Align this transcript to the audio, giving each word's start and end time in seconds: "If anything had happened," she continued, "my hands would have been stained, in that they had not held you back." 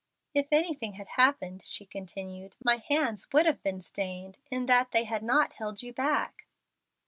"If 0.33 0.47
anything 0.51 0.93
had 0.93 1.09
happened," 1.09 1.61
she 1.63 1.85
continued, 1.85 2.57
"my 2.63 2.77
hands 2.77 3.27
would 3.33 3.45
have 3.45 3.61
been 3.61 3.81
stained, 3.81 4.39
in 4.49 4.65
that 4.65 4.93
they 4.93 5.03
had 5.03 5.21
not 5.21 5.53
held 5.53 5.83
you 5.83 5.93
back." 5.93 6.47